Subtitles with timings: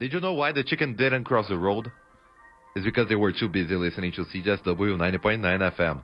[0.00, 1.90] Did you know why the chicken didn't cross the road?
[2.74, 6.02] It's because they were too busy listening to CJSW 90.9 FM.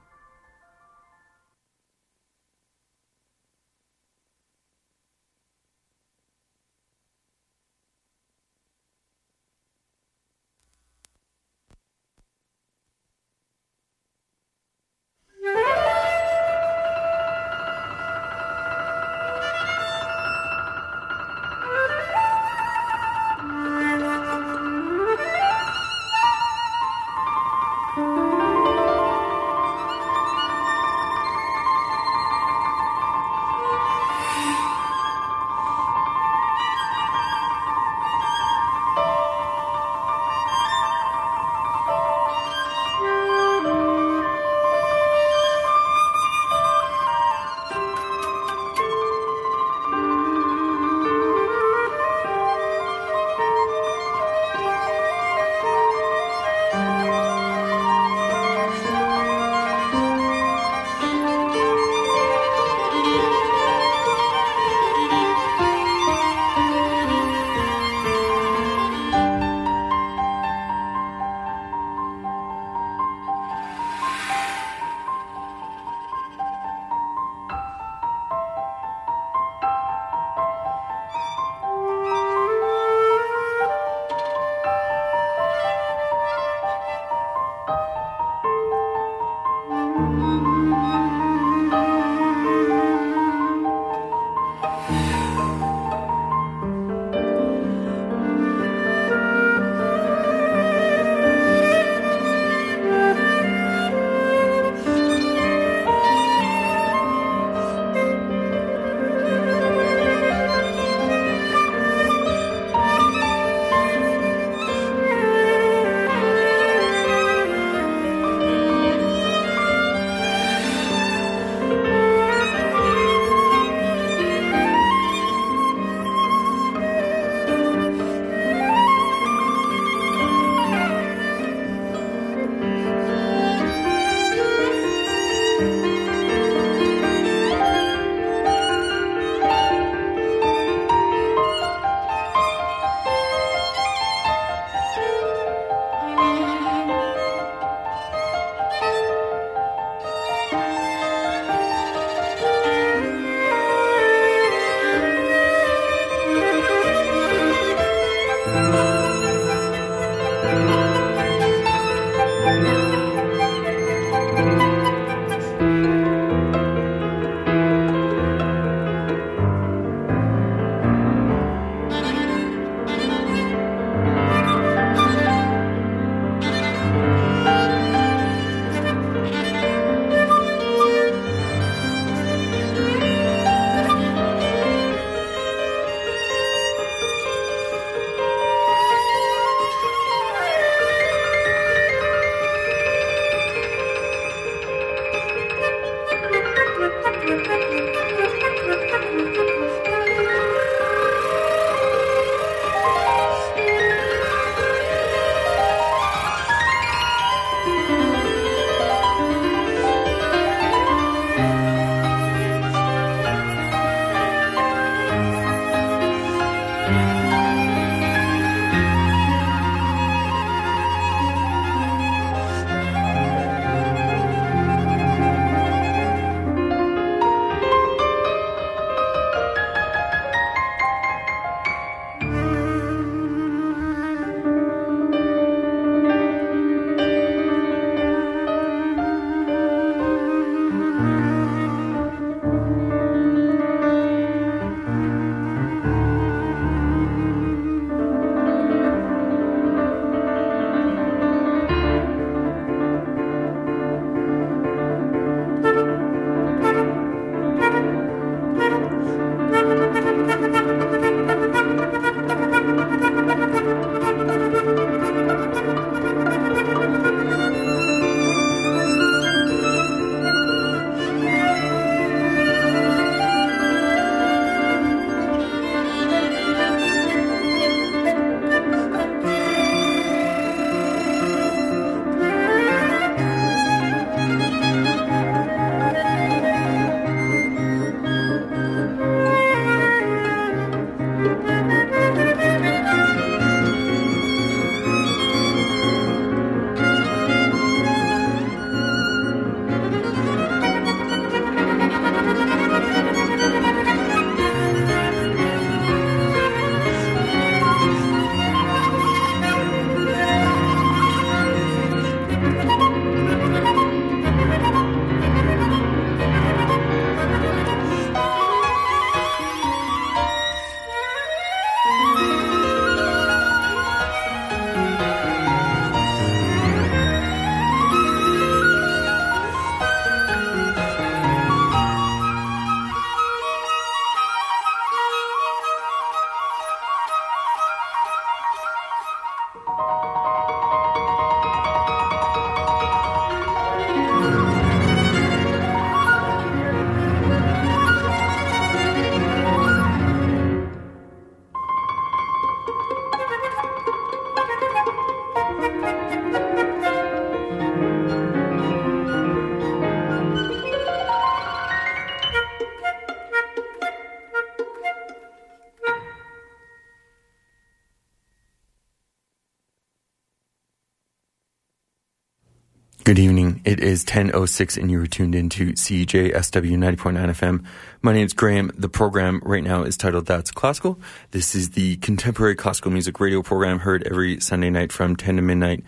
[373.80, 377.64] Is 10.06 and you are tuned into CJSW 90.9 FM.
[378.02, 378.70] My name is Graham.
[378.76, 381.00] The program right now is titled That's Classical.
[381.30, 385.42] This is the contemporary classical music radio program heard every Sunday night from 10 to
[385.42, 385.82] midnight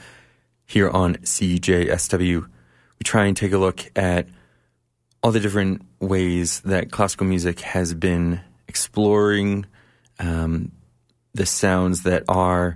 [0.65, 2.41] here on CJSW.
[2.41, 4.27] We try and take a look at
[5.23, 9.67] all the different ways that classical music has been exploring
[10.19, 10.73] um,
[11.35, 12.75] the sounds that are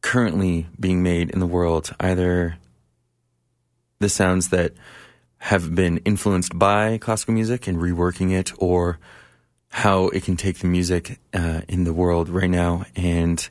[0.00, 2.58] currently being made in the world, either
[4.00, 4.72] the sounds that
[5.38, 8.98] have been influenced by classical music and reworking it, or
[9.70, 13.48] how it can take the music uh, in the world right now and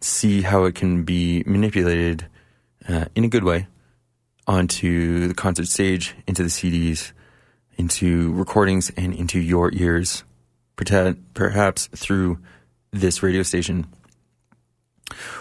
[0.00, 2.26] see how it can be manipulated
[2.88, 3.66] uh, in a good way
[4.46, 7.12] onto the concert stage, into the CDs,
[7.76, 10.24] into recordings, and into your ears,
[10.76, 12.38] perhaps through
[12.90, 13.86] this radio station.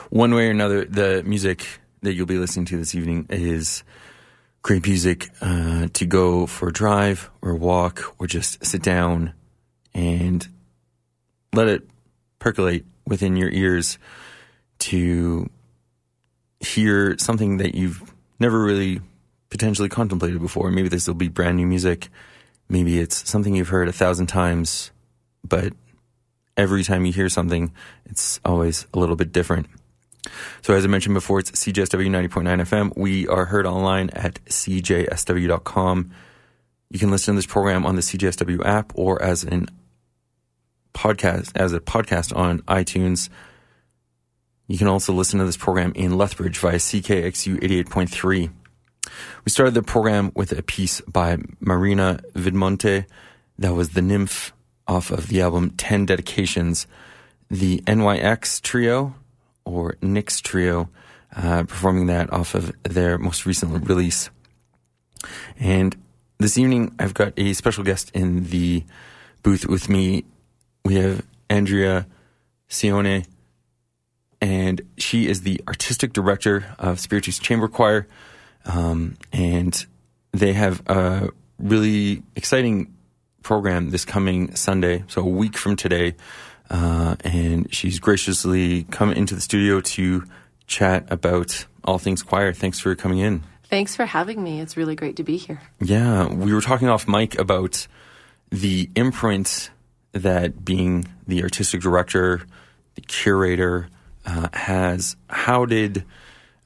[0.10, 3.84] One way or another, the music that you'll be listening to this evening is
[4.62, 9.34] great music uh, to go for a drive or walk or just sit down
[9.94, 10.48] and
[11.54, 11.88] let it
[12.40, 13.98] percolate within your ears
[14.80, 15.50] to
[16.60, 19.02] hear something that you've never really
[19.50, 20.72] potentially contemplated before.
[20.72, 22.10] Maybe this will be brand new music.
[22.70, 24.92] Maybe it's something you've heard a thousand times,
[25.48, 25.74] but
[26.56, 27.72] every time you hear something,
[28.06, 29.68] it's always a little bit different.
[30.62, 32.98] So as I mentioned before, it's CJSW 90.9 FM.
[32.98, 36.12] We are heard online at cjsw.com.
[36.90, 39.68] You can listen to this program on the CJSW app or as an
[40.94, 43.30] podcast, as a podcast on iTunes.
[44.68, 48.52] You can also listen to this program in Lethbridge via CKXU 88.3.
[49.46, 53.06] We started the program with a piece by Marina Vidmonte.
[53.58, 54.54] That was the nymph
[54.88, 56.88] off of the album 10 Dedications.
[57.50, 59.16] The NYX trio
[59.70, 60.90] or Nyx Trio,
[61.36, 64.30] uh, performing that off of their most recent release.
[65.60, 65.96] And
[66.38, 68.84] this evening, I've got a special guest in the
[69.44, 70.26] booth with me.
[70.86, 72.08] We have Andrea
[72.70, 73.26] Ciona,
[74.42, 78.08] and she is the artistic director of Spiritus Chamber Choir.
[78.66, 79.86] Um, and
[80.32, 82.94] they have a really exciting
[83.44, 86.16] program this coming Sunday, so a week from today,
[86.70, 90.24] uh, and she's graciously come into the studio to
[90.68, 92.54] chat about all things choir.
[92.54, 93.44] Thanks for coming in.
[93.70, 94.62] Thanks for having me.
[94.62, 95.62] It's really great to be here.
[95.80, 97.88] Yeah, we were talking off mic about
[98.50, 99.70] the imprint
[100.12, 102.42] that being the artistic director,
[102.96, 103.88] the curator
[104.26, 105.16] uh, has.
[105.30, 106.04] How did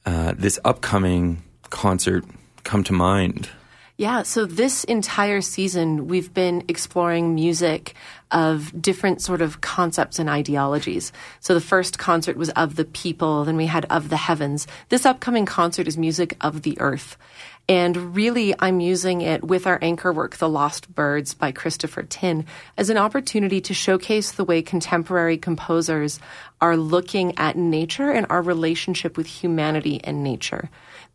[0.06, 2.24] uh, this upcoming concert
[2.62, 3.50] come to mind?
[3.96, 7.94] Yeah, so this entire season, we've been exploring music
[8.32, 11.12] of different sort of concepts and ideologies.
[11.38, 14.66] So the first concert was of the people, then we had of the heavens.
[14.88, 17.16] This upcoming concert is music of the earth.
[17.68, 22.46] And really, I'm using it with our anchor work, The Lost Birds by Christopher Tin,
[22.76, 26.18] as an opportunity to showcase the way contemporary composers
[26.60, 30.68] are looking at nature and our relationship with humanity and nature.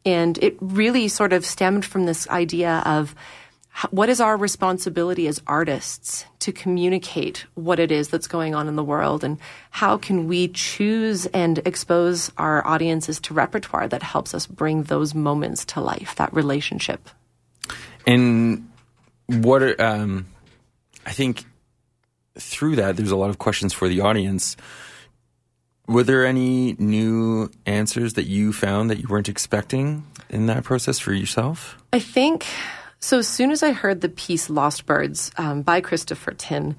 [0.05, 3.15] And it really sort of stemmed from this idea of
[3.91, 8.75] what is our responsibility as artists to communicate what it is that's going on in
[8.75, 9.23] the world?
[9.23, 9.37] And
[9.71, 15.13] how can we choose and expose our audiences to repertoire that helps us bring those
[15.13, 17.09] moments to life that relationship?
[18.07, 18.69] And
[19.29, 20.25] what are, um,
[21.05, 21.45] i think
[22.37, 24.57] through that there's a lot of questions for the audience
[25.89, 30.99] were there any new answers that you found that you weren't expecting in that process
[30.99, 31.77] for yourself?
[31.91, 32.45] I think
[32.99, 33.17] so.
[33.17, 36.75] As soon as I heard the piece Lost Birds um, by Christopher Tin,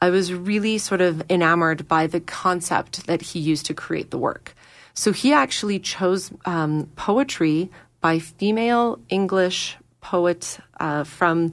[0.00, 4.18] I was really sort of enamored by the concept that he used to create the
[4.18, 4.54] work.
[4.94, 7.68] So he actually chose um, poetry
[8.00, 11.52] by female English poet uh, from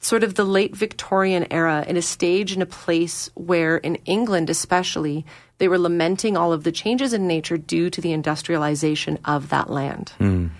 [0.00, 4.50] sort of the late Victorian era in a stage and a place where, in England
[4.50, 5.24] especially,
[5.58, 9.70] they were lamenting all of the changes in nature due to the industrialization of that
[9.70, 10.12] land.
[10.20, 10.50] Mm.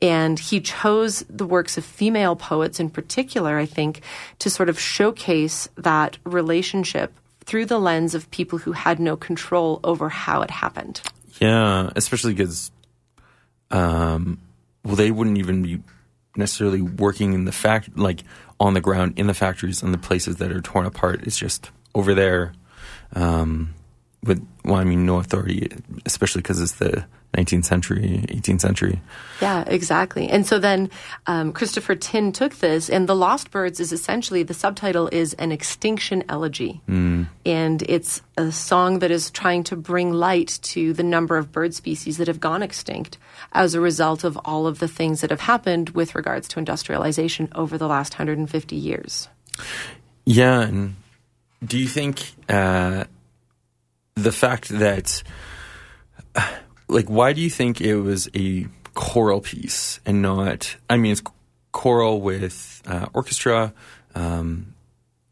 [0.00, 4.02] And he chose the works of female poets in particular, I think,
[4.40, 9.80] to sort of showcase that relationship through the lens of people who had no control
[9.84, 11.00] over how it happened.
[11.40, 12.70] Yeah, especially because,
[13.70, 14.38] um,
[14.84, 15.82] well, they wouldn't even be
[16.36, 18.22] necessarily working in the fact, like
[18.62, 21.22] on the ground in the factories and the places that are torn apart.
[21.24, 22.52] It's just over there.
[23.14, 23.74] Um,
[24.22, 25.70] with well, I mean, no authority,
[26.06, 27.04] especially because it's the
[27.36, 29.00] 19th century, 18th century.
[29.40, 30.28] Yeah, exactly.
[30.28, 30.90] And so then
[31.26, 35.50] um, Christopher Tin took this, and The Lost Birds is essentially the subtitle is an
[35.50, 36.80] extinction elegy.
[36.88, 37.26] Mm.
[37.46, 41.74] And it's a song that is trying to bring light to the number of bird
[41.74, 43.18] species that have gone extinct
[43.52, 47.48] as a result of all of the things that have happened with regards to industrialization
[47.54, 49.28] over the last 150 years.
[50.24, 50.60] Yeah.
[50.60, 50.96] And
[51.64, 53.04] do you think uh,
[54.14, 55.22] the fact that
[56.88, 61.22] like why do you think it was a choral piece and not i mean it's
[61.72, 63.72] choral with uh, orchestra
[64.14, 64.74] um,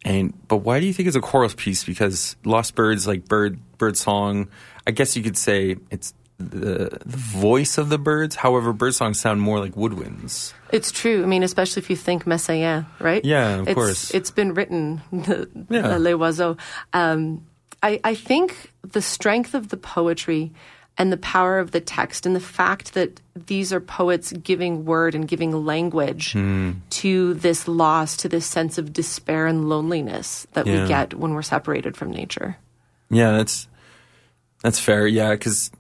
[0.05, 1.85] and but why do you think it's a choral piece?
[1.85, 4.49] Because lost birds like bird bird song
[4.87, 8.35] i guess you could say it's the, the voice of the birds.
[8.35, 10.55] However bird songs sound more like woodwinds.
[10.73, 11.23] It's true.
[11.23, 13.23] I mean especially if you think messiaen right?
[13.25, 14.11] Yeah of it's, course.
[14.13, 15.03] it's been written
[15.69, 15.99] yeah.
[15.99, 16.57] les oiseaux.
[16.95, 17.47] Um,
[17.83, 20.53] I, I think the strength of the poetry
[20.99, 25.15] and the power of the text and the fact that these are poets giving word
[25.15, 26.77] and giving language mm.
[26.91, 30.83] to this loss, to this sense of despair and loneliness that Yeah.
[30.83, 32.59] we get when we're separated from nature.
[33.09, 33.67] Yeah, that's
[34.63, 35.07] that's fair.
[35.07, 35.71] Yeah, because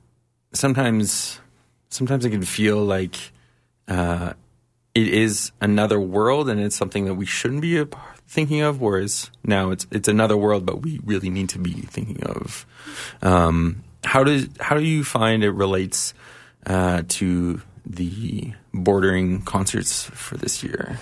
[0.54, 1.38] sometimes
[1.90, 3.16] sometimes it can feel like
[3.88, 4.32] uh,
[4.94, 7.98] it is another world, and it's something that we shouldn't be a p-
[8.30, 8.80] thinking of.
[8.80, 12.64] Whereas now it's it's another world, but we really need to be thinking of.
[13.20, 16.14] Um, how does how do you find it relates
[16.66, 20.98] uh, to the bordering concerts for this year?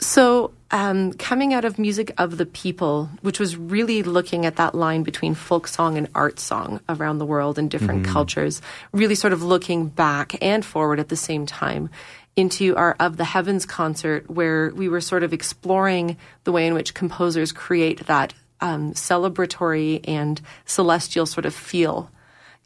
[0.00, 4.72] So, um, coming out of Music of the People, which was really looking at that
[4.72, 9.32] line between folk song and art song around the world and different cultures, really sort
[9.32, 11.90] of looking back and forward at the same time
[12.38, 16.74] into our Of the Heavens concert, where we were sort of exploring the way in
[16.74, 22.12] which composers create that um, celebratory and celestial sort of feel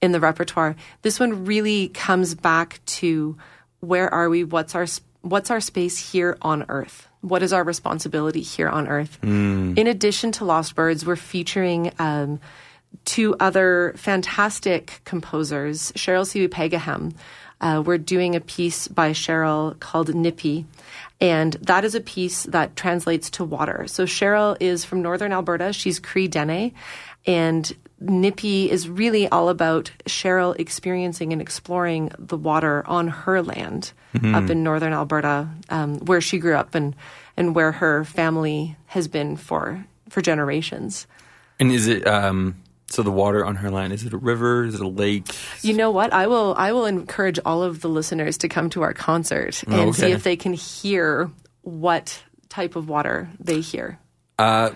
[0.03, 0.77] in the repertoire.
[1.01, 3.39] This one really comes back to
[3.81, 4.45] where are we?
[4.45, 4.87] What's our
[5.23, 7.09] what's our space here on Earth?
[7.23, 9.19] What is our responsibility here on Earth?
[9.79, 12.41] In addition to Lost Birds, we're featuring um,
[13.07, 17.15] two other fantastic composers, Sherryl Sewepagaham.
[17.63, 20.65] Uh, we're doing a piece by Sherryl called Nipiy,
[21.21, 23.87] and that is a piece that translates to water.
[23.87, 25.73] So Sherryl is from northern Alberta.
[25.73, 26.75] She's Cree Dene,
[27.25, 33.93] and Nipiy is really all about Sherryl experiencing and exploring the water on her land
[34.35, 36.95] up in northern Alberta, um, where she grew up and
[37.37, 41.07] and where her family has been for for generations.
[41.61, 42.57] And is it um,
[42.93, 43.03] so?
[43.03, 44.65] The water on her land is it a river?
[44.65, 45.27] Is it a lake?
[45.63, 46.13] You know what?
[46.13, 49.95] I will I will encourage all of the listeners to come to our concert and
[49.95, 51.31] see if they can hear
[51.63, 53.99] what type of water they hear.
[54.39, 54.71] Uh,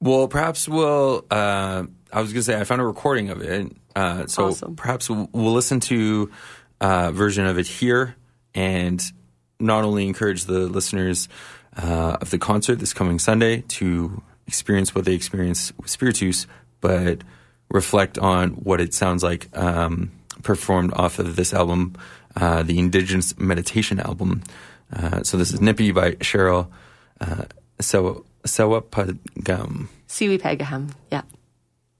[0.00, 1.24] well, perhaps we'll.
[1.30, 4.74] Uh, I was going to say I found a recording of it, uh, so Awesome.
[4.76, 6.30] perhaps we'll, we'll listen to
[6.80, 8.16] a version of it here,
[8.54, 9.00] and
[9.60, 11.28] not only encourage the listeners
[11.76, 16.46] uh, of the concert this coming Sunday to experience what they experience with Spiritus,
[16.80, 17.22] but
[17.70, 20.10] reflect on what it sounds like um,
[20.42, 21.94] performed off of this album,
[22.36, 24.42] uh, the Indigenous Meditation album.
[24.92, 26.68] Uh, so this is Nipiy by Sherryl
[27.20, 27.44] uh,
[27.80, 29.88] Sewa Sewapagam.
[30.08, 30.90] Sewepagaham.
[31.12, 31.22] Yeah.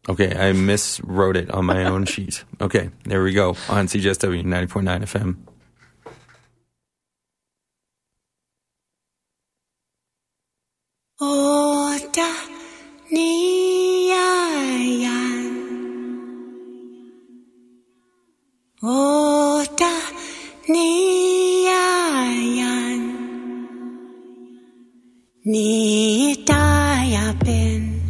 [0.09, 2.45] Okay, I miswrote it on my own sheet.
[2.61, 5.37] Okay, there we go on CJSW 90.9 FM.
[11.21, 12.50] Oda niyayan
[18.83, 19.85] 我的
[20.67, 22.25] 你呀
[22.57, 22.65] 呀，
[25.43, 28.01] 你大呀变。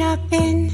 [0.00, 0.69] nitapin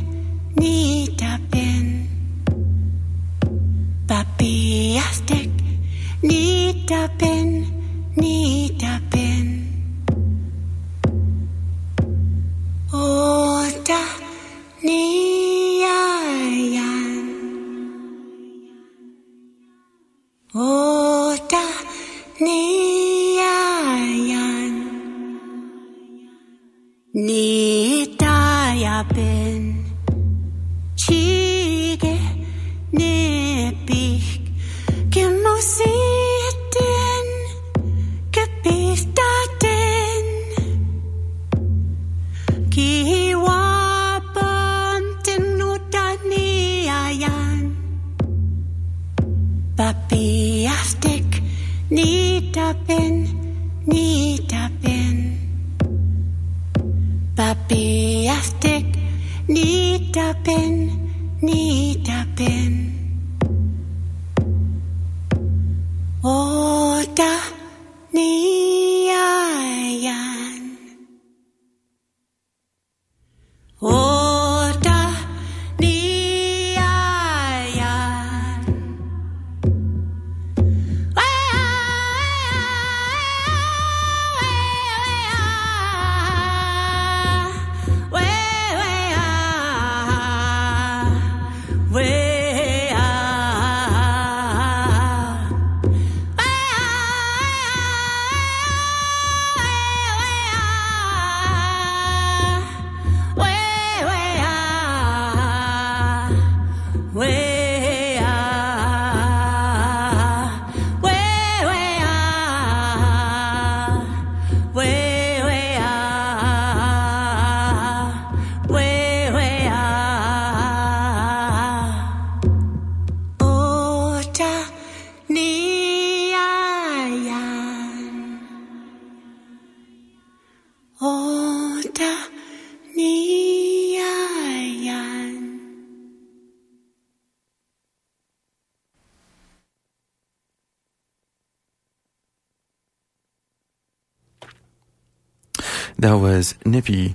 [146.67, 147.15] Nipiy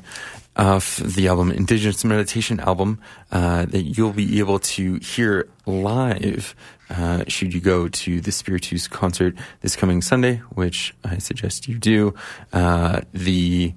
[0.56, 3.00] off the album Indigenous Meditation album
[3.32, 6.56] uh, that you'll be able to hear live
[6.90, 11.78] uh, should you go to the Spiritus concert this coming Sunday, which I suggest you
[11.78, 12.14] do.
[12.52, 13.74] Uh, the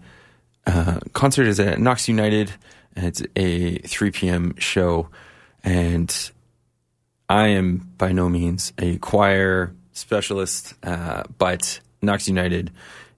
[0.67, 2.53] uh, concert is at Knox United.
[2.97, 4.55] It's a 3 p.m.
[4.59, 5.09] show,
[5.63, 6.31] and
[7.29, 12.73] I am by no means a choir specialist, uh, but Knox United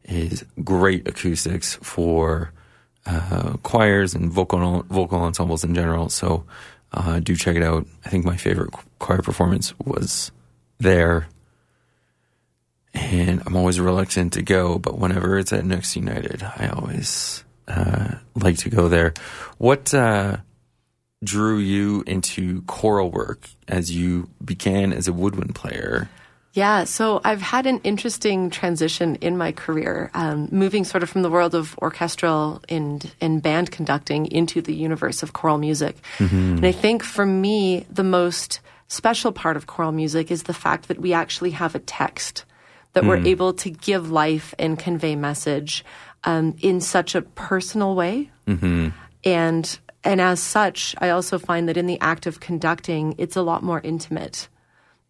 [0.09, 2.53] is great acoustics for
[3.07, 6.09] uh, choirs and vocal vocal ensembles in general.
[6.09, 6.45] So
[6.93, 7.87] uh, do check it out.
[8.05, 10.33] I think my favorite choir performance was
[10.79, 11.29] there,
[12.95, 18.17] and I'm always reluctant to go, but whenever it's at Knox United, I always uh,
[18.35, 19.15] like to go there.
[19.59, 20.39] What uh,
[21.23, 26.09] drew you into choral work as you began as a woodwind player?
[26.57, 31.21] Yeah, so I've had an interesting transition in my career, um, moving sort of from
[31.21, 35.99] the world of orchestral and, and band conducting into the universe of choral music.
[36.57, 40.89] And I think for me, the most special part of choral music is the fact
[40.89, 42.47] that we actually have a text,
[42.95, 45.85] that we're able to give life and convey message
[46.25, 48.31] um, in such a personal way.
[49.25, 53.43] And and as such, I also find that in the act of conducting, it's a
[53.43, 54.49] lot more intimate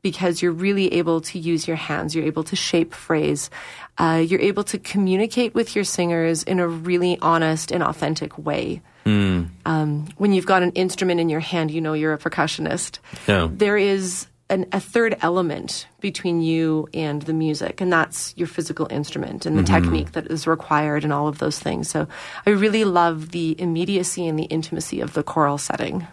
[0.07, 2.15] because you're really able to use your hands.
[2.15, 3.51] You're able to shape phrase.
[3.99, 8.83] Uh, you're able to communicate with your singers in a really honest and authentic way.
[9.05, 13.01] Um, when you've got an instrument in your hand, you know you're a percussionist.
[13.27, 13.49] Yeah.
[13.51, 18.87] There is an, a third element between you and the music, and that's your physical
[18.91, 21.91] instrument and the technique that is required and all of those things.
[21.91, 22.07] So
[22.47, 26.07] I really love the immediacy and the intimacy of the choral setting.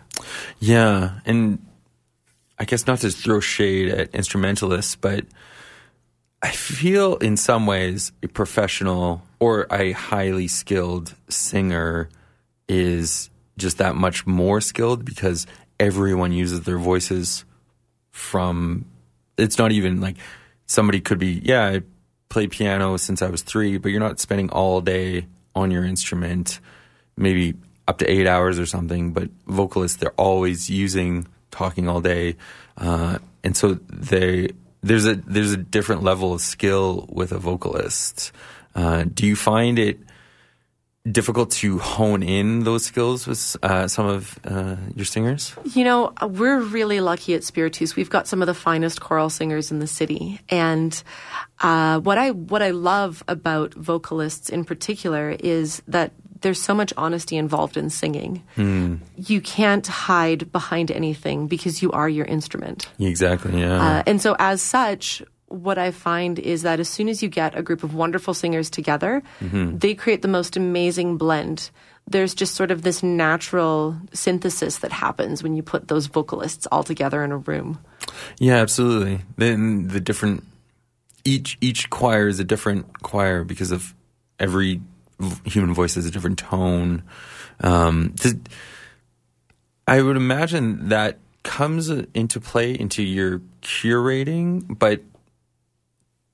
[0.59, 1.59] Yeah, and
[2.59, 5.25] I guess not to throw shade at instrumentalists, but
[6.41, 12.09] I feel in some ways a professional or a highly skilled singer
[12.67, 15.47] is just that much more skilled because
[15.79, 17.45] everyone uses their voices
[18.11, 18.85] from
[19.37, 20.17] it's not even like
[20.65, 21.81] somebody could be yeah I
[22.29, 26.59] played piano since I was 3 but you're not spending all day on your instrument
[27.15, 27.55] maybe
[27.87, 32.35] up to 8 hours or something but vocalists they're always using talking all day
[32.77, 34.49] uh, and so they
[34.81, 38.31] there's a there's a different level of skill with a vocalist.
[38.75, 39.99] Uh, do you find it
[41.09, 45.53] difficult to hone in those skills with uh, some of uh, your singers?
[45.73, 47.95] You know, we're really lucky at Spiritus.
[47.95, 51.01] We've got some of the finest choral singers in the city, and
[51.61, 56.11] uh, what I what I love about vocalists in particular is that
[56.43, 58.43] there's so much honesty involved in singing.
[59.17, 62.87] You can't hide behind anything because you are your instrument.
[62.99, 67.21] exactly yeah Uh, and so, as such, what I find is that as soon as
[67.23, 71.69] you get a group of wonderful singers together, they create the most amazing blend.
[72.09, 76.83] There's just sort of this natural synthesis that happens when you put those vocalists all
[76.83, 77.77] together in a room.
[78.39, 79.21] Yeah, absolutely.
[79.37, 80.43] Then the different
[81.23, 83.93] each each choir is a different choir because of
[84.39, 84.81] every
[85.45, 87.03] human voice has a different tone.
[87.61, 88.15] Um,
[89.87, 95.01] I would imagine that comes into play into your curating, but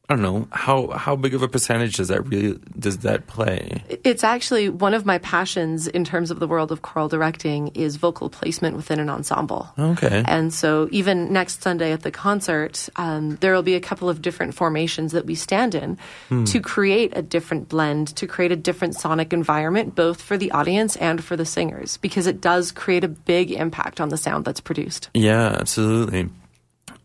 [0.10, 3.84] I don't know how how big of a percentage does that really does that play?
[4.04, 7.98] It's actually one of my passions in terms of the world of choral directing is
[7.98, 9.70] vocal placement within an ensemble.
[9.78, 10.24] Okay.
[10.26, 14.20] And so even next Sunday at the concert, um, there will be a couple of
[14.20, 16.00] different formations that we stand in
[16.46, 20.96] to create a different blend, to create a different sonic environment, both for the audience
[20.96, 24.60] and for the singers, because it does create a big impact on the sound that's
[24.60, 25.10] produced.
[25.14, 26.30] Yeah, absolutely.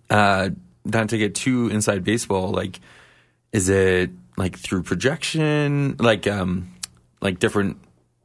[0.09, 0.51] Uh,
[0.87, 2.81] not to get too inside baseball, like,
[3.55, 5.97] is it like through projection?
[5.99, 6.75] Like, um,
[7.23, 7.79] like different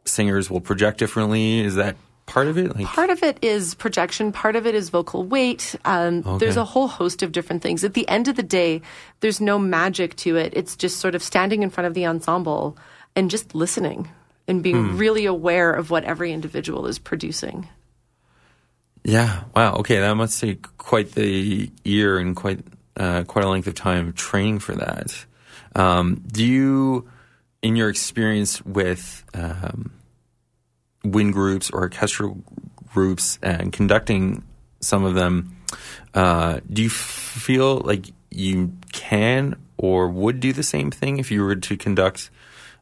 [0.06, 1.60] singers will project differently.
[1.62, 2.76] Is that part of it?
[2.76, 5.76] Like, Part of it is projection, part of it is vocal weight.
[5.86, 7.84] Um, There's a whole host of different things.
[7.84, 8.82] At the end of the day,
[9.20, 10.54] there's no magic to it.
[10.56, 12.76] It's just sort of standing in front of the ensemble
[13.16, 14.10] and just listening
[14.48, 17.68] and being really aware of what every individual is producing.
[19.04, 19.44] yeah.
[19.56, 19.76] Wow.
[19.76, 22.60] Okay, that must take quite the year and quite
[23.00, 25.26] uh, quite a length of time training for that.
[25.76, 27.10] Um, do you,
[27.62, 29.94] in your experience with um,
[31.04, 32.38] wind groups or orchestral
[32.94, 34.44] groups and conducting
[34.82, 35.56] some of them,
[36.14, 41.44] uh, do you feel like you can or would do the same thing if you
[41.44, 42.30] were to conduct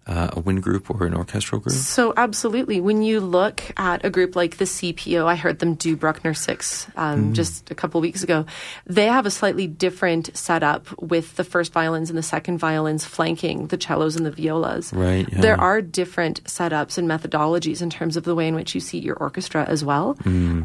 [0.07, 1.75] uh, a wind group or an orchestral group?
[1.75, 2.79] So, absolutely.
[2.79, 6.87] When you look at a group like the CPO, I heard them do Bruckner 6
[6.95, 8.45] um, just a couple weeks ago.
[8.85, 13.67] They have a slightly different setup with the first violins and the second violins flanking
[13.67, 14.93] the cellos and the violas.
[14.93, 15.41] Right, yeah.
[15.41, 19.03] There are different setups and methodologies in terms of the way in which you seat
[19.03, 20.17] your orchestra as well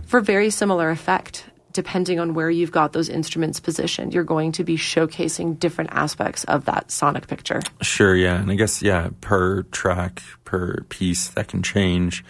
[0.07, 1.45] for very similar effect.
[1.73, 6.45] Depending on where you've got those instruments positioned, you're going to be showcasing different aspects
[6.45, 7.61] of that sonic picture.
[7.81, 8.41] Sure, yeah.
[8.41, 12.25] And I guess, yeah, per track, per piece, that can change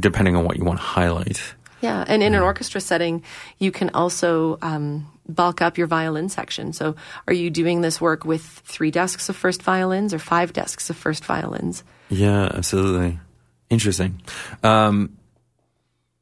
[0.00, 1.54] depending on what you want to highlight.
[1.80, 3.22] Yeah, and in an orchestra setting,
[3.58, 6.72] you can also um, bulk up your violin section.
[6.72, 6.96] So,
[7.28, 10.96] are you doing this work with three desks of first violins or five desks of
[10.96, 11.84] first violins?
[12.08, 13.18] Yeah, absolutely.
[13.68, 14.22] Interesting.
[14.62, 15.18] Um,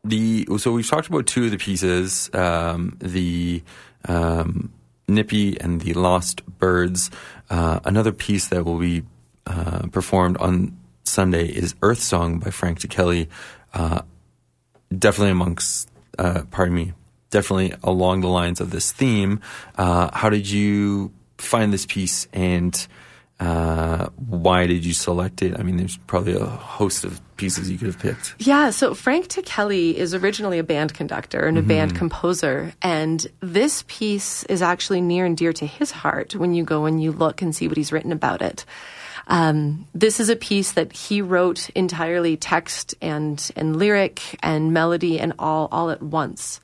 [0.05, 3.63] the so we've talked about two of the pieces, um, the
[4.09, 4.73] um,
[5.09, 7.11] Nipiy and the Lost Birds.
[7.51, 9.05] Uh, another piece that will be
[9.47, 13.29] uh, performed on Sunday is Earth Song by Frank Ticheli.
[13.75, 14.03] Uh,
[14.97, 15.89] definitely amongst,
[16.19, 16.93] uh, pardon me,
[17.31, 19.41] definitely along the lines of this theme.
[19.77, 22.87] Uh, how did you find this piece and
[23.43, 25.59] uh, why did you select it?
[25.59, 28.37] I mean, there's probably a host of pieces you could have picked.
[28.39, 33.83] Yeah, so Frank Ticheli is originally a band conductor and a band composer, and this
[33.89, 37.43] piece is actually near and dear to his heart when you go and you look
[37.43, 38.65] and see what he's written about it.
[39.27, 45.19] Um, this is a piece that he wrote entirely text and and lyric and melody
[45.19, 46.61] and all all at once,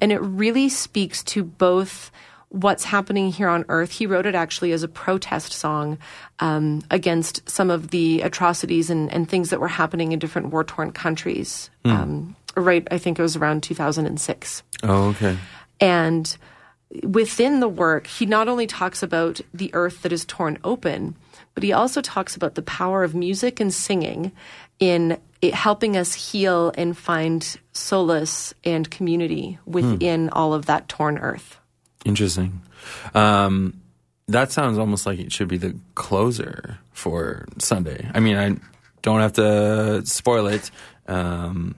[0.00, 2.10] and it really speaks to both
[2.50, 3.92] what's happening here on Earth.
[3.92, 5.98] He wrote it actually as a protest song
[6.40, 10.64] um, against some of the atrocities and, and things that were happening in different war
[10.64, 11.70] torn countries.
[11.84, 14.62] Um, right, I think it was around 2006.
[14.82, 15.36] Oh, okay.
[15.80, 16.36] And
[17.02, 21.16] within the work, he not only talks about the earth that is torn open,
[21.54, 24.32] but he also talks about the power of music and singing
[24.78, 31.18] in it helping us heal and find solace and community within all of that torn
[31.18, 31.57] earth.
[32.08, 32.62] Interesting.
[33.14, 33.82] Um,
[34.28, 38.10] that sounds almost like it should be the closer for Sunday.
[38.14, 38.56] I mean, I
[39.02, 40.70] don't have to spoil it,
[41.06, 41.74] um,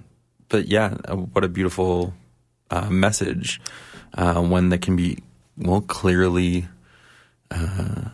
[0.49, 2.15] but yeah, uh, what a beautiful
[2.71, 3.61] uh, message.
[4.15, 5.19] Uh, one that can be
[5.59, 6.69] well clearly
[7.51, 8.11] uh,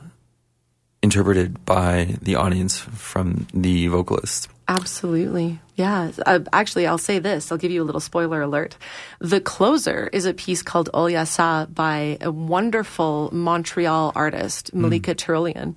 [1.02, 4.48] interpreted by the audience from the vocalist.
[4.68, 5.60] Absolutely.
[5.76, 6.10] Yeah.
[6.24, 7.52] Uh, actually, I'll say this.
[7.52, 8.76] I'll give you a little spoiler alert.
[9.20, 15.76] The closer is a piece called Olyasa by a wonderful Montreal artist, Malika Tyrolien.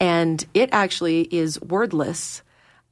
[0.00, 2.42] And it actually is wordless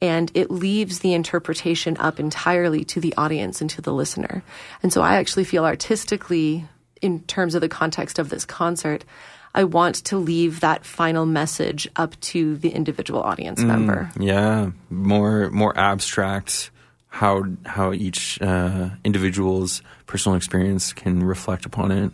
[0.00, 4.42] and it leaves the interpretation up entirely to the audience and to the listener.
[4.83, 6.66] And so I actually feel artistically,
[7.00, 9.05] in terms of the context of this concert,
[9.54, 14.10] I want to leave that final message up to the individual audience member.
[14.18, 16.70] Yeah, more more abstract.
[17.08, 22.12] How how each uh, individual's personal experience can reflect upon it.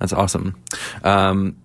[0.00, 0.60] That's awesome.
[1.04, 1.56] Um,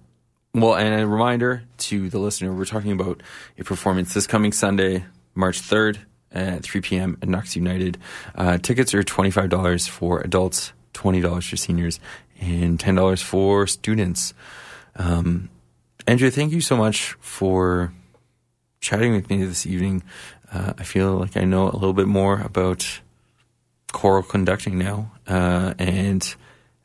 [0.53, 3.23] well, and a reminder to the listener: we're talking about
[3.57, 5.99] a performance this coming Sunday, March third
[6.31, 7.17] at 3 p.m.
[7.21, 7.97] at Knox United.
[8.35, 11.99] Uh, tickets are twenty five dollars for adults, twenty dollars for seniors,
[12.39, 14.35] and ten dollars for students.
[14.95, 15.49] Um,
[16.07, 17.93] Andrew, thank you so much for
[18.79, 20.03] chatting with me this evening.
[20.51, 23.01] Uh, I feel like I know a little bit more about
[23.91, 26.35] choral conducting now, uh, and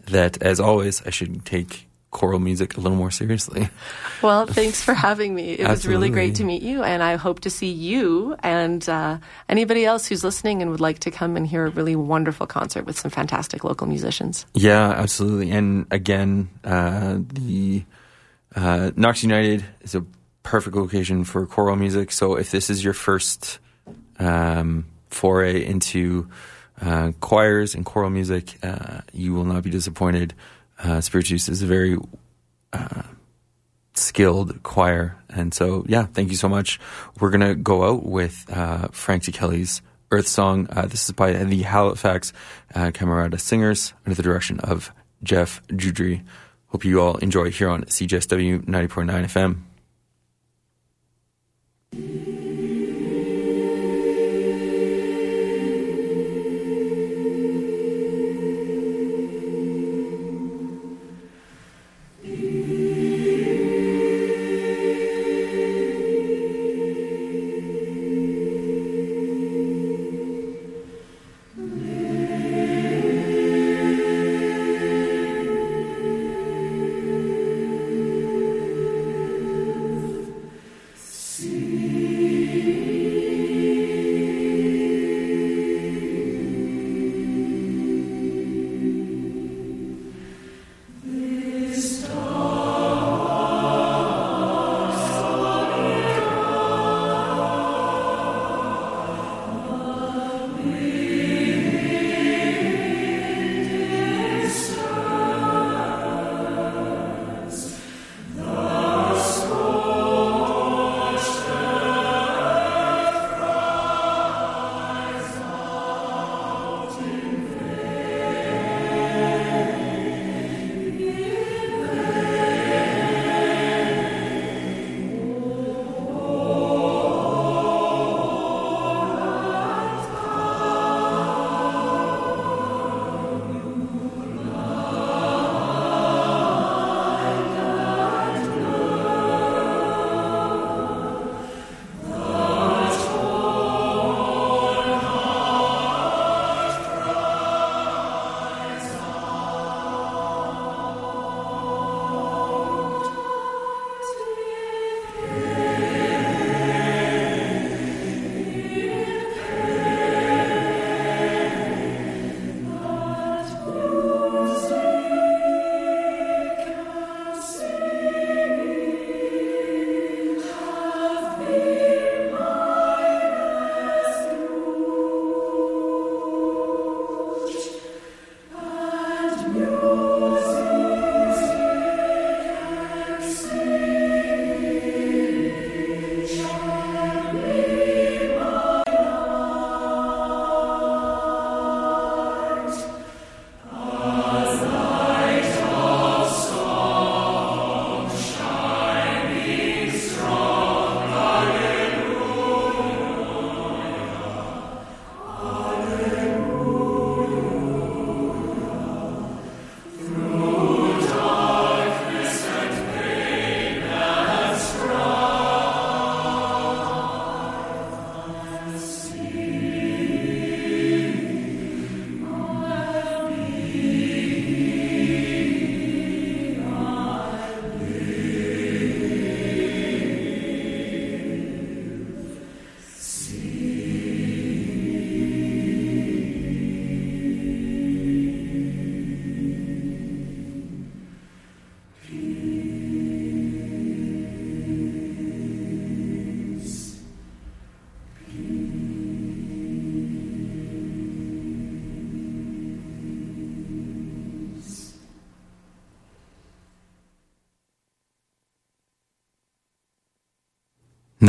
[0.06, 3.68] that, as always, I should take choral music a little more seriously.
[4.22, 5.52] Well, thanks for having me.
[5.52, 9.16] It was really great to meet you, and I hope to see you and uh,
[9.48, 12.84] anybody else who's listening and would like to come and hear a really wonderful concert
[12.84, 14.44] with some fantastic local musicians.
[14.52, 15.50] Yeah, absolutely.
[15.52, 17.82] And again, uh, the
[18.54, 20.04] uh, Knox United is a
[20.42, 22.10] perfect location for choral music.
[22.10, 23.58] So if this is your first
[24.18, 26.28] um, foray into
[26.80, 30.34] uh, choirs and choral music, uh, you will not be disappointed.
[30.82, 31.96] Uh, Spiritus is a very
[32.72, 33.02] uh,
[33.94, 35.16] skilled choir.
[35.28, 36.80] And so, yeah, thank you so much.
[37.20, 40.66] We're going to go out with uh, Frank Ticheli's Earth Song.
[40.70, 42.32] Uh, this is by the Halifax
[42.74, 44.90] Camerata Singers under the direction of
[45.22, 46.24] Jeff Joudrey.
[46.70, 49.60] Hope you all enjoy here on CJSW 90.9
[51.92, 52.39] FM.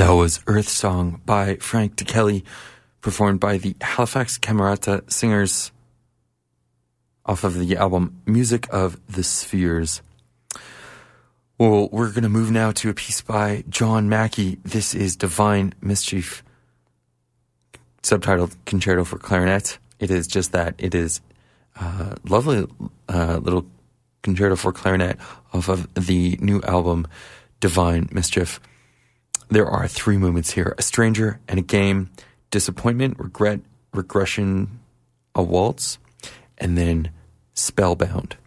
[0.01, 2.41] That was Earth Song by Frank Ticheli,
[3.01, 5.71] performed by the Halifax Camerata Singers
[7.23, 10.01] off of the album Music of the Spheres.
[11.59, 14.57] Well, we're going to move now to a piece by John Mackey.
[14.65, 16.43] This is Divine Mischief,
[18.01, 19.77] subtitled Concerto for Clarinet.
[19.99, 20.73] It is just that.
[20.79, 21.21] It is
[21.75, 22.65] a lovely
[23.07, 23.67] uh, little
[24.23, 25.19] concerto for clarinet
[25.53, 27.05] off of the new album
[27.59, 28.59] Divine Mischief.
[29.51, 32.09] There are three movements here a stranger and a game,
[32.51, 33.59] disappointment, regret,
[33.93, 34.79] regression,
[35.35, 35.97] a waltz,
[36.57, 37.11] and then
[37.53, 38.37] Spellbound.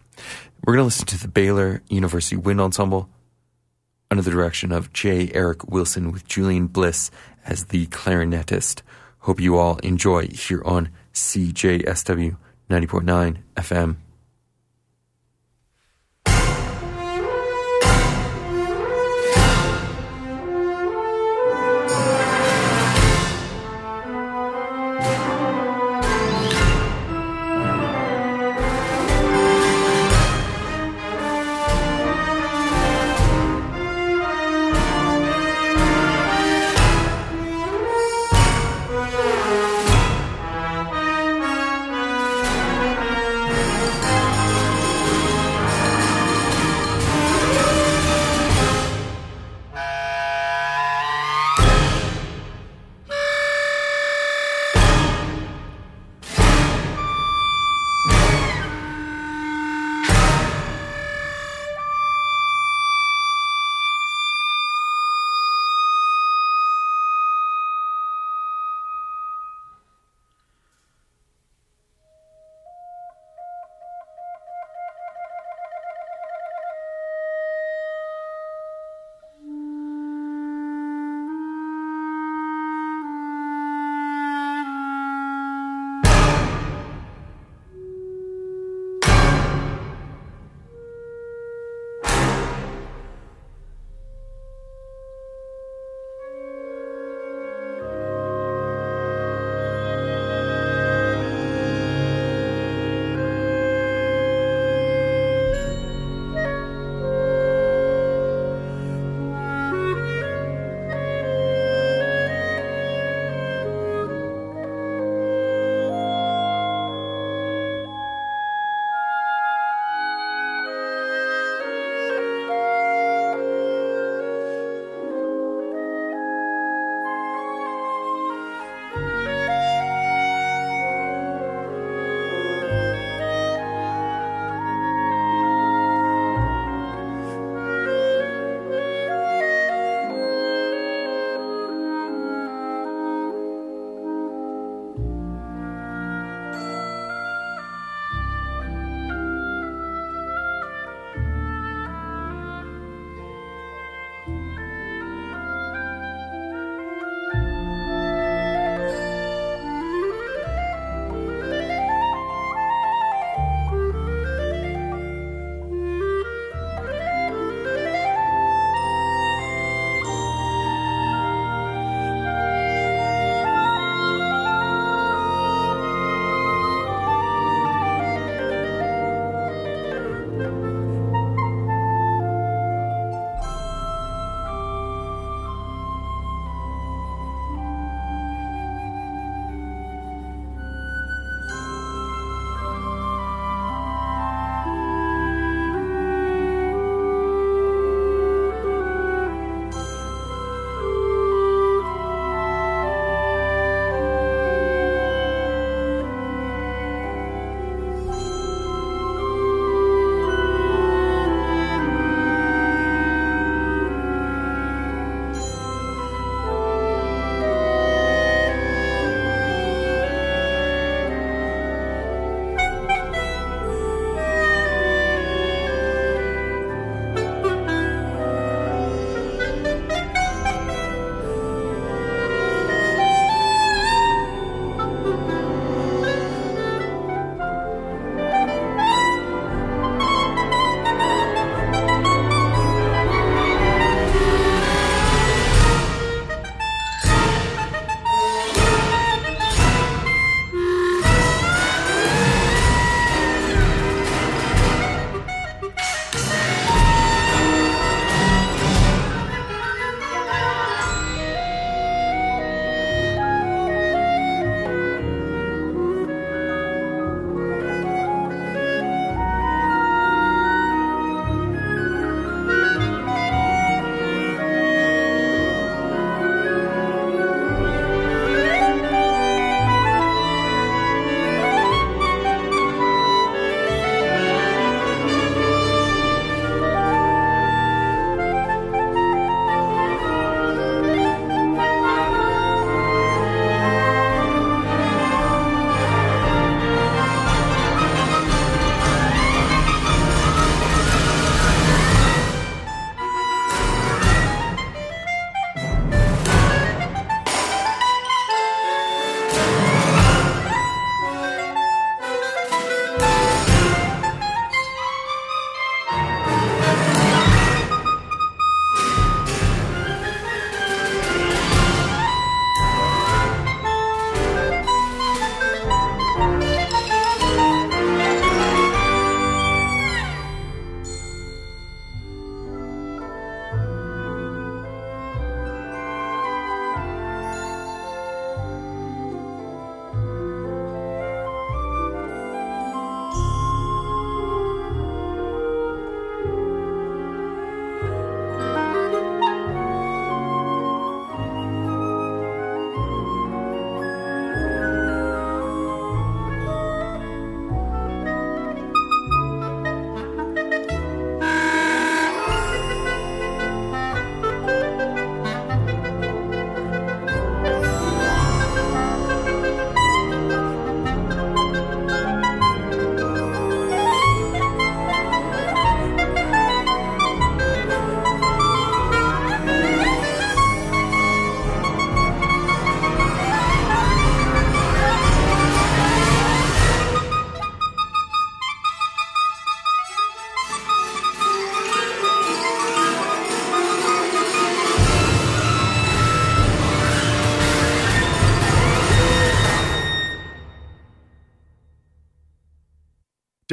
[0.65, 3.07] We're going to listen to the Baylor University Wind Ensemble
[4.09, 5.29] under the direction of J.
[5.31, 7.11] Eric Wilson with Julian Bliss
[7.45, 8.81] as the clarinetist.
[9.19, 12.35] Hope you all enjoy here on CJSW
[12.67, 13.97] 90.9 FM.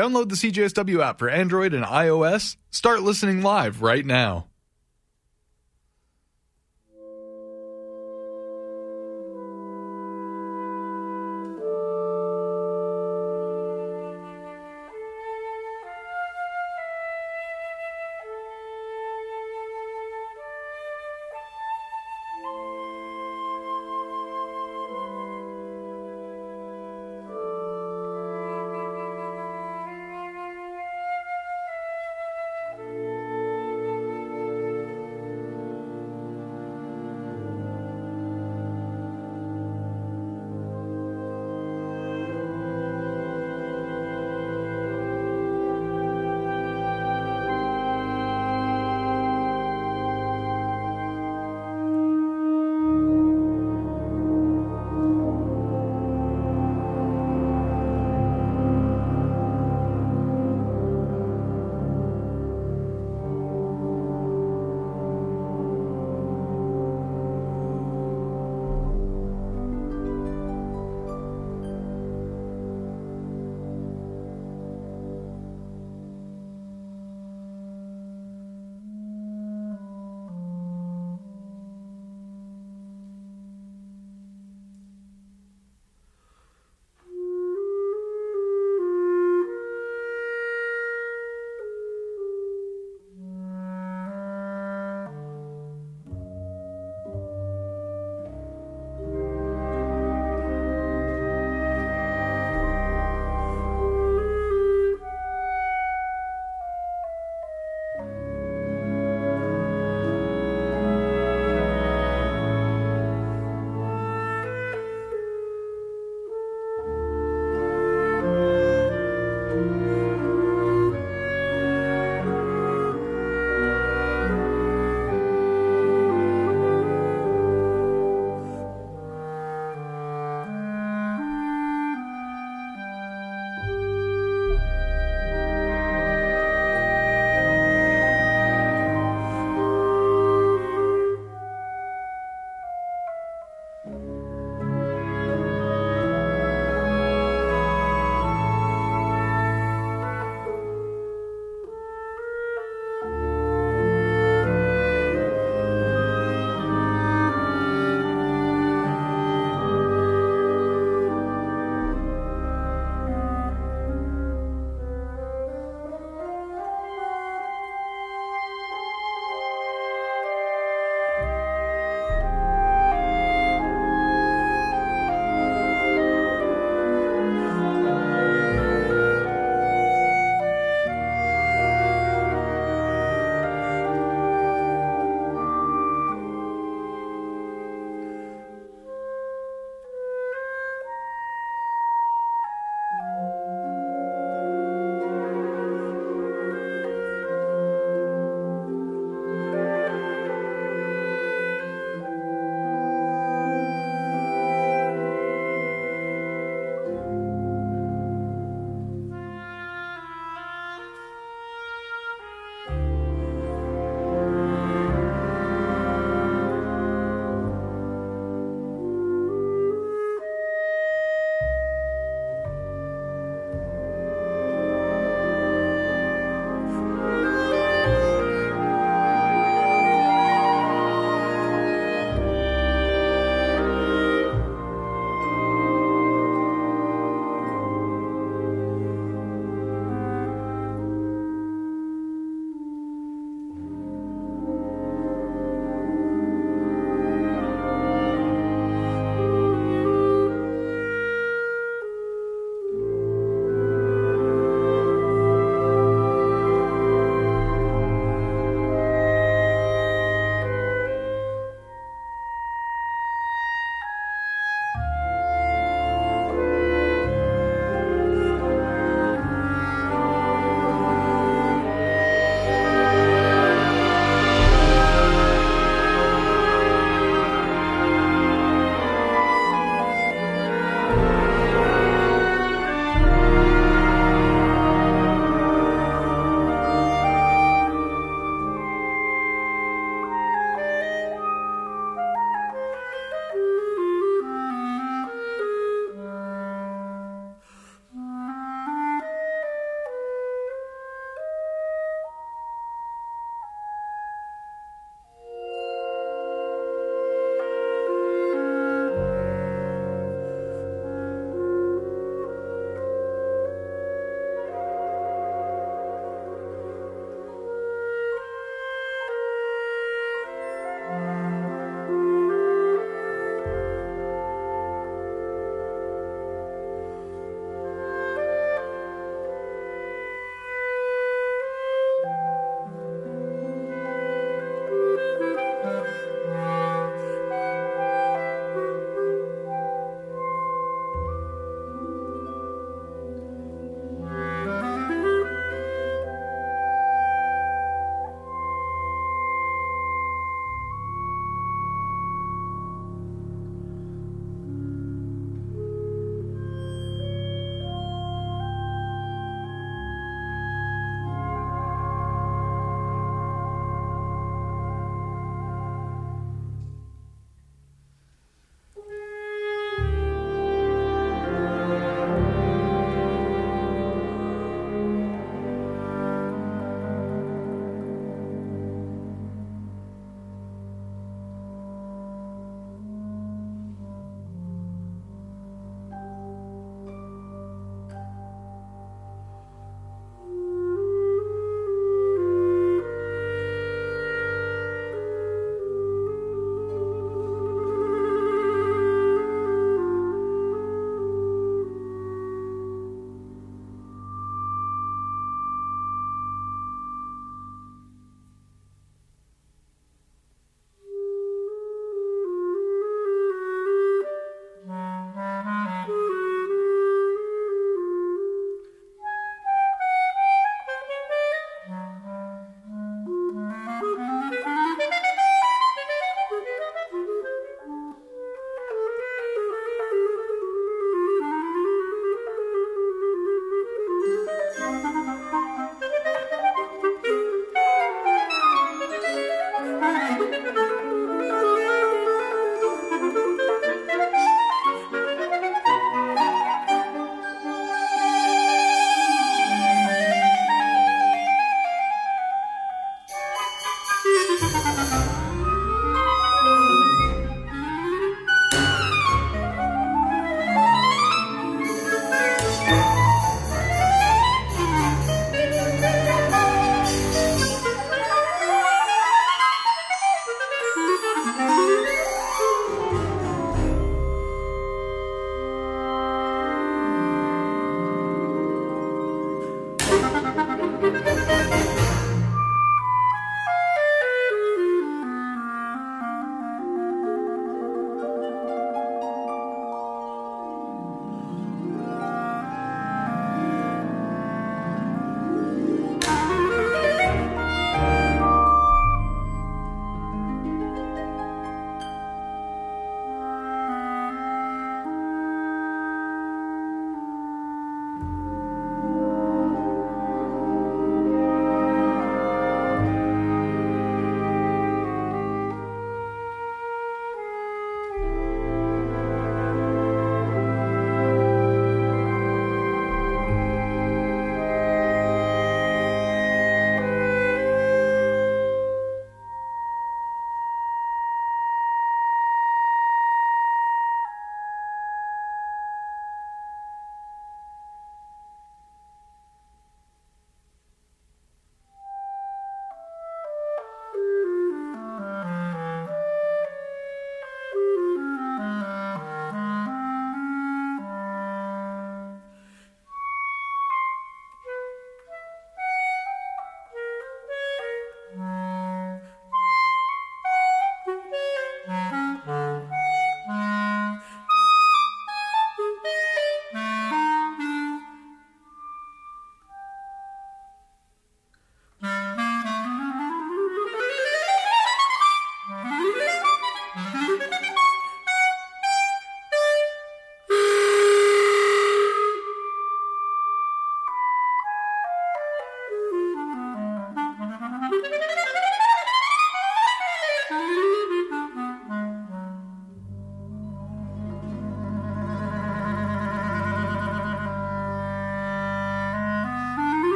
[0.00, 2.56] Download the CJSW app for Android and iOS.
[2.70, 4.46] Start listening live right now.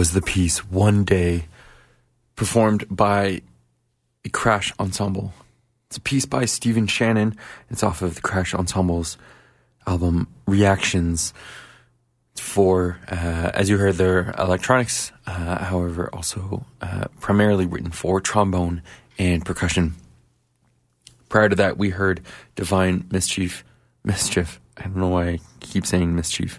[0.00, 1.44] Was the piece One Day,
[2.34, 3.42] performed by
[4.24, 5.34] a Crash Ensemble.
[5.88, 7.36] It's a piece by Stephen Shannon.
[7.68, 9.18] It's off of the Crash Ensemble's
[9.86, 11.34] album Reactions.
[12.34, 18.80] For, uh, as you heard, their electronics, uh, however, also uh, primarily written for trombone
[19.18, 19.96] and percussion.
[21.28, 22.22] Prior to that, we heard
[22.56, 23.64] Divine Mischief.
[24.02, 24.62] Mischief.
[24.78, 26.58] I don't know why I keep saying mischief.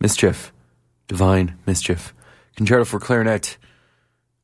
[0.00, 0.52] Mischief.
[1.06, 2.12] Divine Mischief.
[2.56, 3.56] Concerto for Clarinet.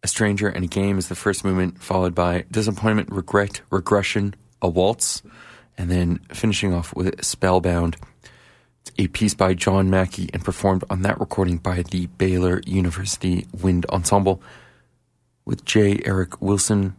[0.03, 4.69] A Stranger and a Game is the first movement, followed by Disappointment, Regret, Regression, a
[4.69, 5.23] Waltz,
[5.77, 7.97] and then finishing off with Spellbound.
[8.99, 13.85] A piece by John Mackey and performed on that recording by the Baylor University Wind
[13.87, 14.41] Ensemble
[15.45, 16.01] with J.
[16.05, 16.95] Eric Wilson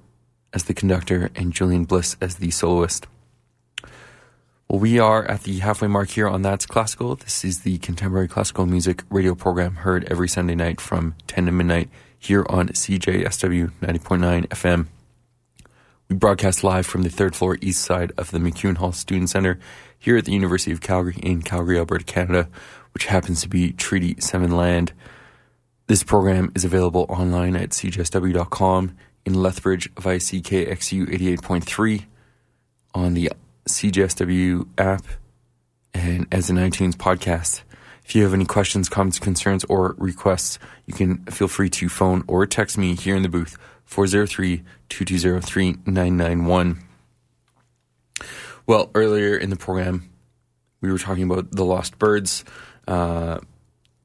[0.53, 3.07] as the conductor and Julian Bliss as the soloist.
[4.69, 7.15] Well, we are at the halfway mark here on That's Classical.
[7.15, 11.53] This is the contemporary classical music radio program heard every Sunday night from 10 to
[11.53, 11.89] midnight
[12.19, 14.87] here on CJSW 90.9 FM.
[16.09, 19.57] We broadcast live from the third floor east side of the MacEwan Hall Student Center
[19.97, 22.49] here at the University of Calgary in Calgary, Alberta, Canada,
[22.93, 24.91] which happens to be Treaty 7 land.
[25.87, 31.07] This program is available online at cjsw.com, in Lethbridge via CKXU
[31.37, 32.03] 88.3,
[32.93, 33.31] on the
[33.67, 35.03] CJSW app,
[35.93, 37.61] and as an iTunes podcast.
[38.03, 42.23] If you have any questions, comments, concerns, or requests, you can feel free to phone
[42.27, 46.83] or text me here in the booth 403 220 3991.
[48.65, 50.09] Well, earlier in the program,
[50.81, 52.45] we were talking about the Lost Birds,
[52.87, 53.39] uh,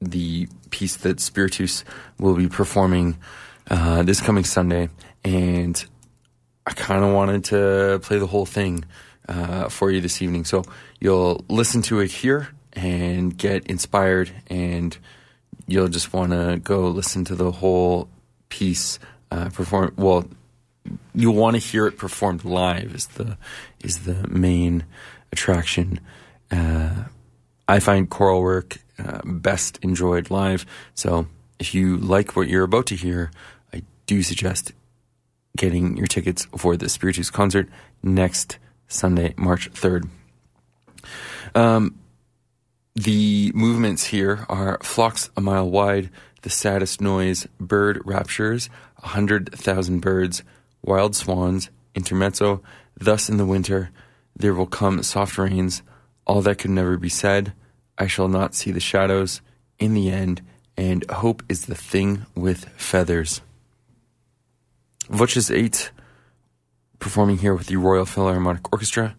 [0.00, 1.84] the piece that Spiritus
[2.18, 3.18] will be performing
[3.70, 4.88] uh, this coming Sunday,
[5.24, 5.84] and
[6.66, 8.84] I kind of wanted to play the whole thing
[9.32, 10.44] uh, for you this evening.
[10.44, 10.64] So
[11.00, 14.96] you'll listen to it here and get inspired, and
[15.66, 18.08] you'll just want to go listen to the whole
[18.48, 18.98] piece
[19.30, 19.94] uh, perform.
[19.96, 20.26] Well,
[21.14, 22.94] you'll want to hear it performed live.
[22.94, 23.38] Is the
[23.80, 24.84] is the main
[25.32, 26.00] attraction.
[26.50, 27.04] Uh,
[27.66, 30.66] I find choral work uh, best enjoyed live.
[30.94, 31.26] So
[31.58, 33.30] if you like what you're about to hear,
[33.72, 34.72] I do suggest
[35.56, 37.68] getting your tickets for the Spiritus concert
[38.02, 38.58] next
[38.92, 40.08] Sunday, March 3rd.
[41.54, 41.98] Um,
[42.94, 46.10] the movements here are flocks a mile wide,
[46.42, 48.68] the saddest noise, bird raptures,
[49.02, 50.42] a hundred thousand birds,
[50.82, 52.62] wild swans, intermezzo,
[52.98, 53.90] thus in the winter,
[54.36, 55.82] there will come soft rains,
[56.26, 57.52] all that could never be said,
[57.98, 59.40] I shall not see the shadows,
[59.78, 60.42] in the end,
[60.76, 63.40] and hope is the thing with feathers.
[65.08, 65.90] Voces 8
[67.02, 69.16] performing here with the Royal Philharmonic Orchestra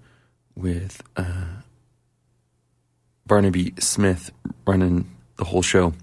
[0.55, 1.63] with uh,
[3.27, 4.31] Barnaby Smith
[4.65, 5.93] running the whole show.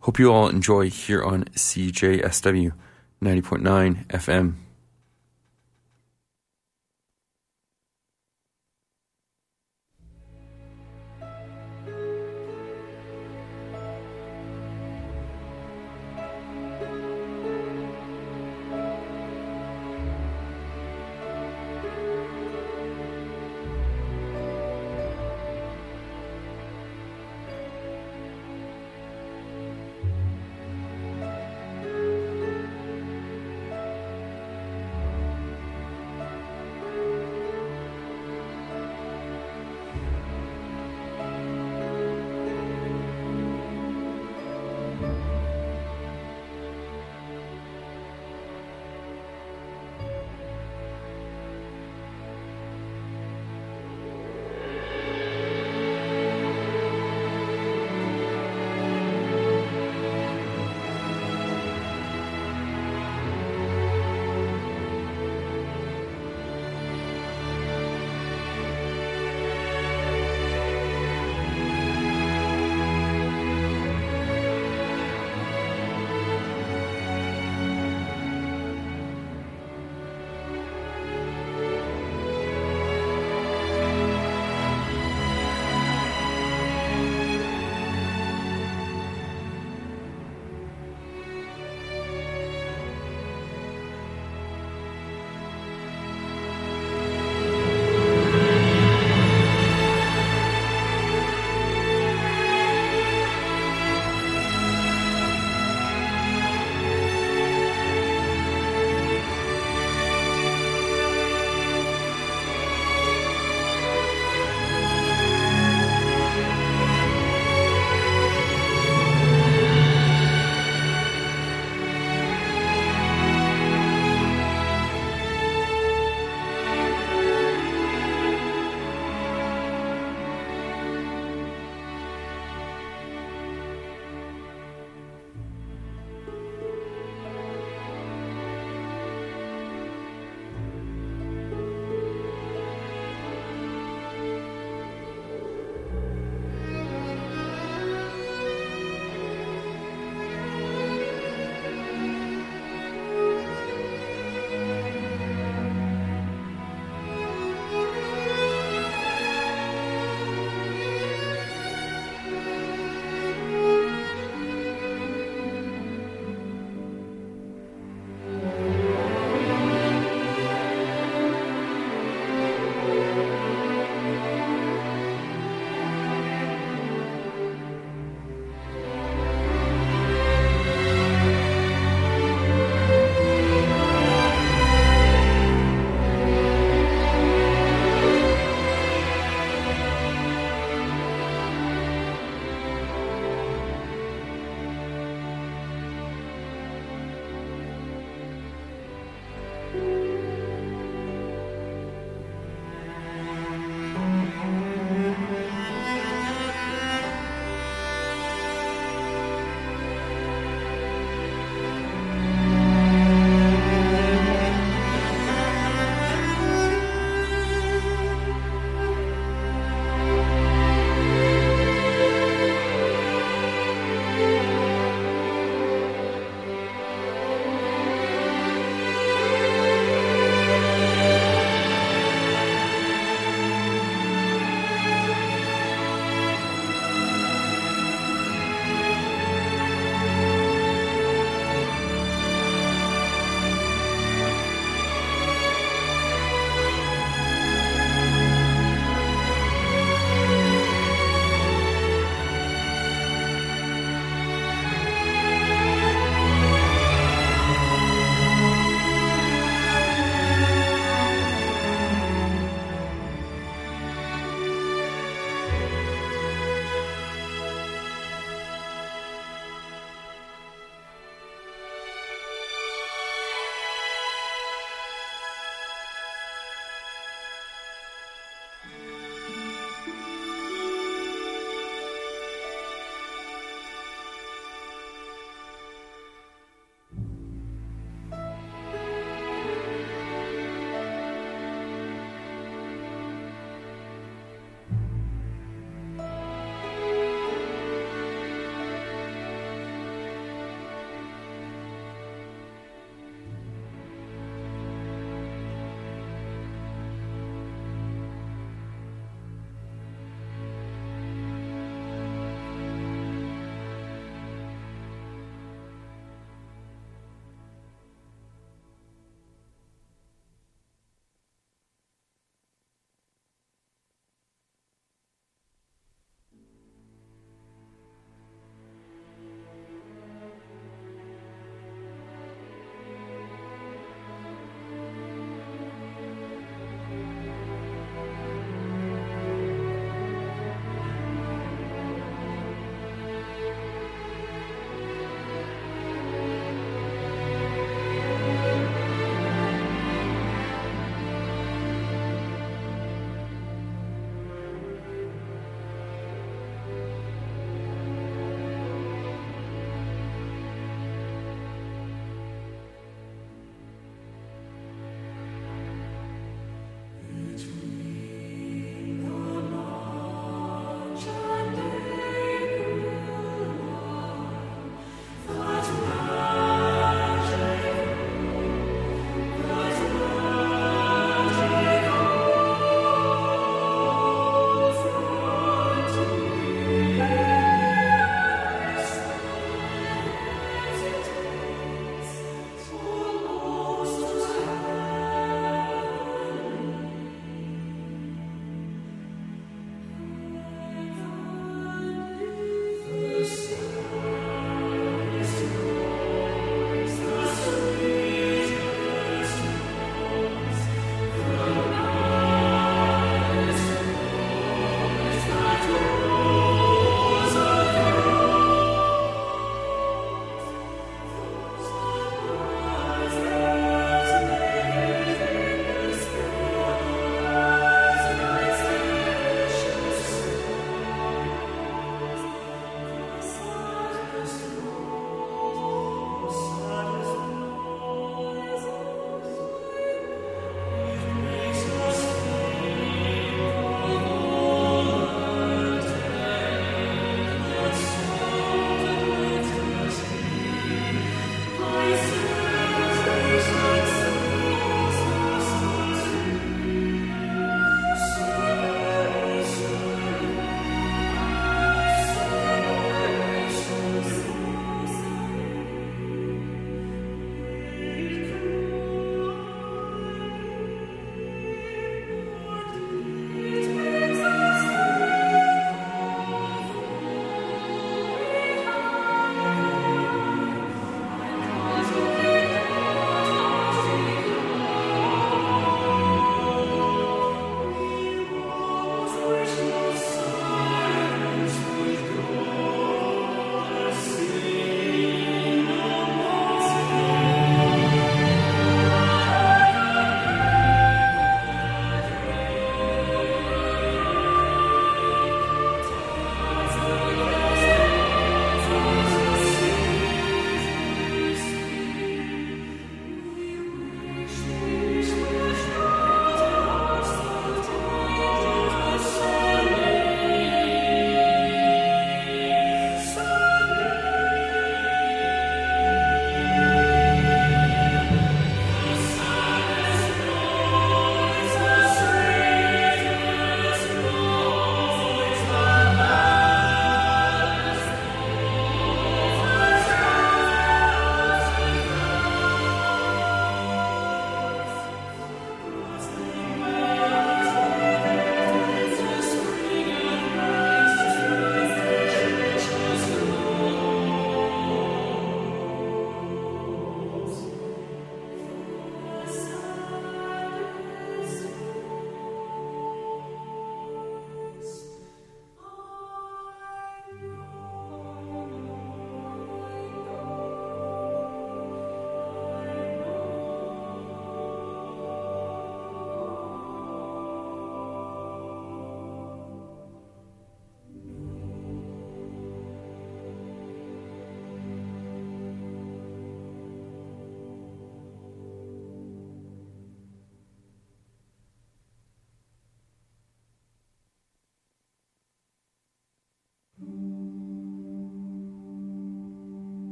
[0.00, 2.72] Hope you all enjoy here on CJSW
[3.22, 4.54] 90.9 FM.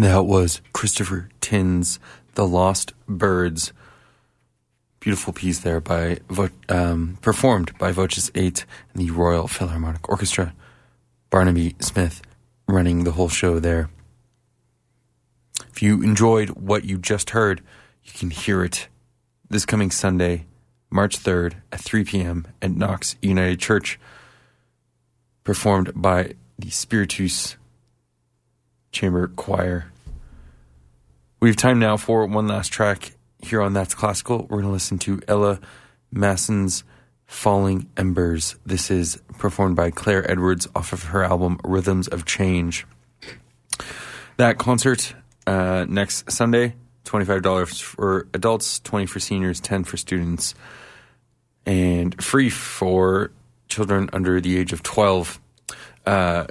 [0.00, 2.00] That was Christopher Tin's
[2.34, 3.74] The Lost Birds.
[4.98, 6.20] Beautiful piece there by
[6.70, 8.64] um, performed by Voces 8
[8.94, 10.54] and the Royal Philharmonic Orchestra.
[11.28, 12.22] Barnaby Smith
[12.66, 13.90] running the whole show there.
[15.68, 17.60] If you enjoyed what you just heard,
[18.02, 18.88] you can hear it
[19.50, 20.46] this coming Sunday,
[20.88, 22.46] March 3rd at 3 p.m.
[22.62, 24.00] at Knox United Church,
[25.44, 27.56] performed by the Spiritus
[28.92, 29.90] Chamber Choir.
[31.40, 34.42] We have time now for one last track here on That's Classical.
[34.42, 35.60] We're going to listen to Ella
[36.12, 36.84] Macen's
[37.26, 38.56] Falling Embers.
[38.66, 42.86] This is performed by Claire Edwardes off of her album Rhythms of Change.
[44.36, 45.14] That concert
[45.46, 50.54] uh, next Sunday, $25 for adults, 20 for seniors, 10 for students,
[51.64, 53.30] and free for
[53.68, 55.40] children under the age of 12.
[56.04, 56.46] Uh,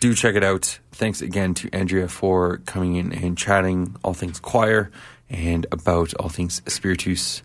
[0.00, 0.78] do check it out.
[0.98, 4.90] Thanks again to Andrea for coming in and chatting all things choir
[5.30, 7.44] and about all things spiritus.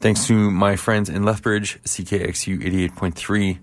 [0.00, 2.58] Thanks to my friends in Lethbridge, CKXU
[2.92, 3.58] 88.3.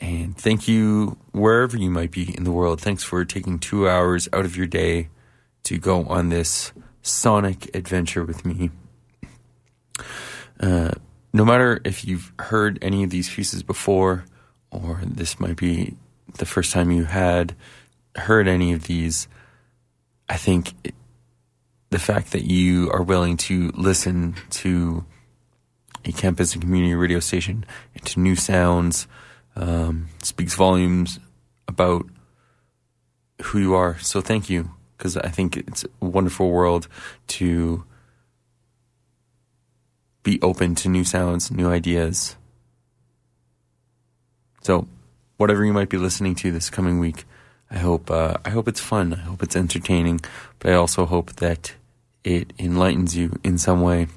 [0.00, 2.80] And thank you wherever you might be in the world.
[2.80, 5.10] Thanks for taking two hours out of your day
[5.62, 6.72] to go on this
[7.02, 8.72] sonic adventure with me.
[10.58, 10.90] Uh,
[11.32, 14.24] no matter if you've heard any of these pieces before,
[14.72, 15.94] or this might be
[16.34, 17.54] the first time you had
[18.16, 19.28] heard any of these,
[20.28, 20.72] I think
[21.90, 25.04] the fact that you are willing to listen to
[26.04, 29.06] a campus and community radio station and to new sounds
[29.56, 31.18] um, speaks volumes
[31.68, 32.06] about
[33.42, 33.98] who you are.
[33.98, 36.88] So thank you, because I think it's a wonderful world
[37.28, 37.84] to
[40.22, 42.36] be open to new sounds, new ideas.
[44.62, 44.88] So,
[45.36, 47.24] whatever you might be listening to this coming week,
[47.70, 49.14] I hope uh, I hope it's fun.
[49.14, 50.20] I hope it's entertaining,
[50.58, 51.74] but I also hope that
[52.24, 54.08] it enlightens you in some way.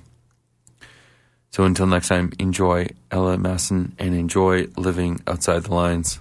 [1.52, 6.20] So until next time, enjoy Ella Macen and enjoy living outside the lines.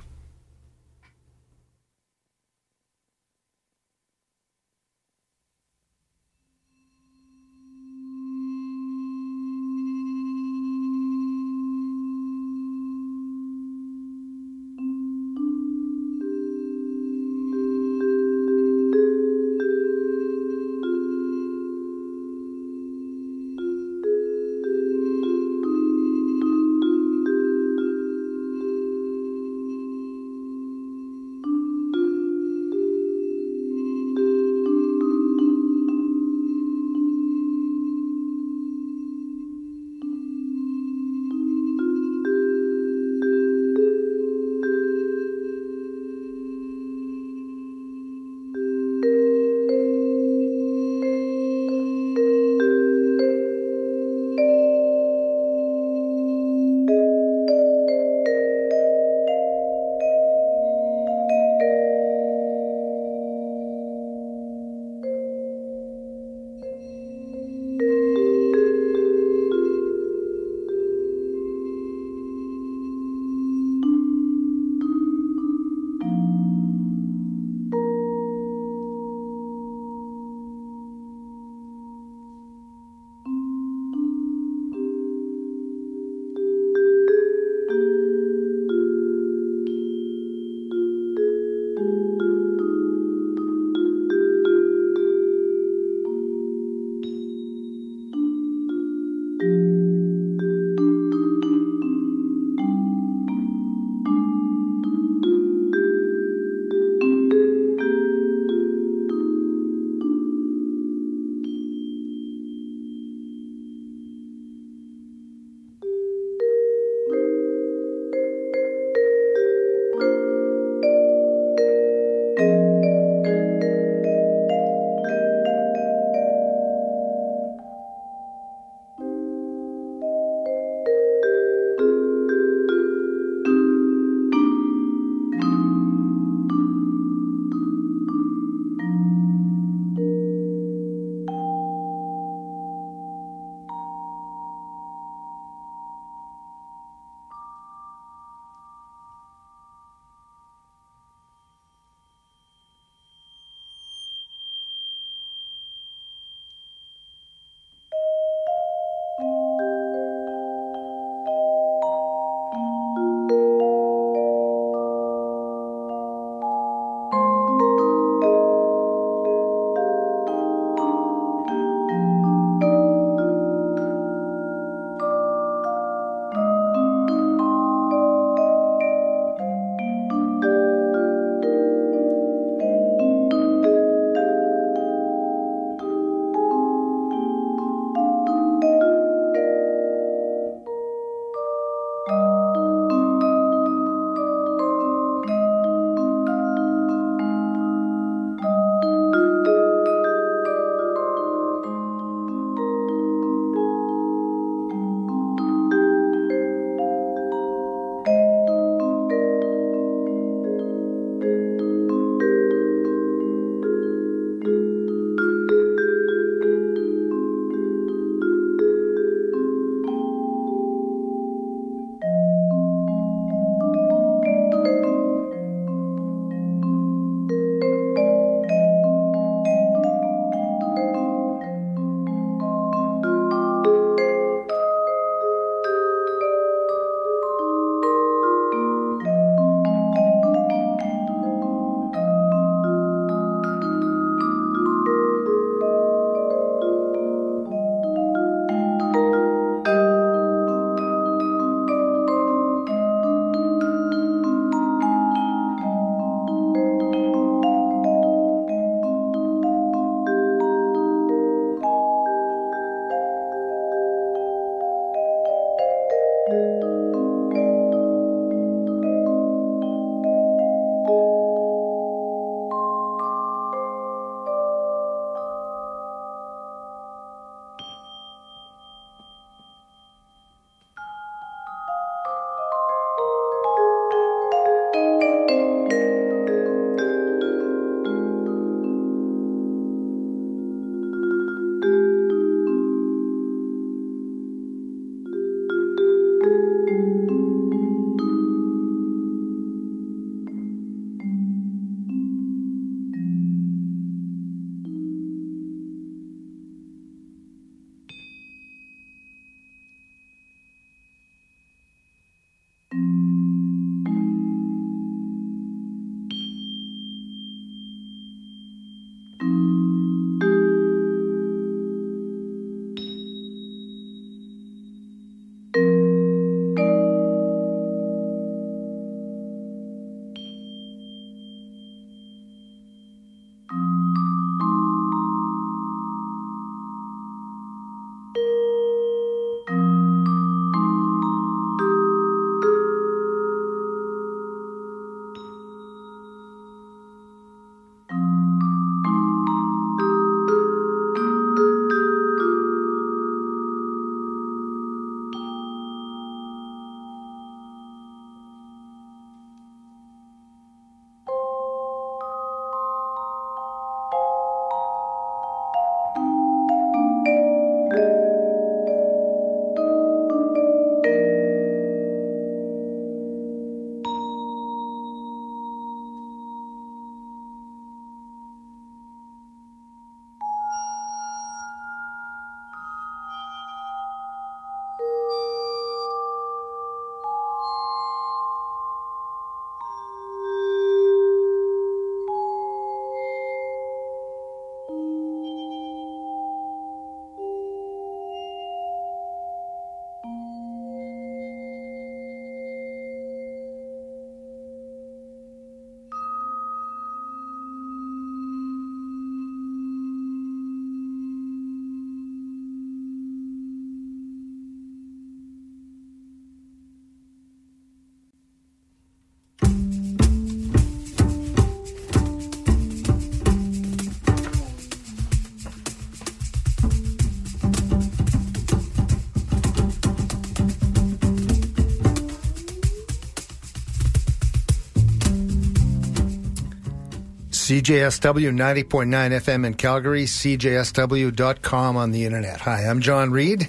[437.49, 442.43] CJSW 90.9 FM in Calgary, CJSW.com on the internet.
[442.43, 443.49] Hi, I'm John Reed.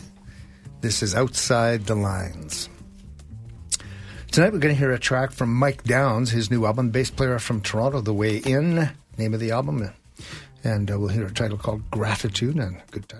[0.79, 2.69] This is Outside the Lines.
[4.31, 7.39] Tonight we're going to hear a track from Mike Downs, his new album, bass player
[7.39, 9.91] from Toronto, The Way In, name of the album.
[10.63, 13.18] And uh, we'll hear a title called Gratitude, and good title.